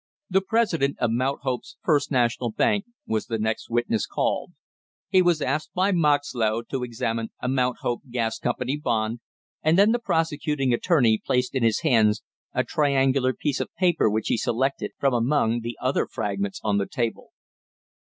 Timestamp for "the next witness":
3.27-4.07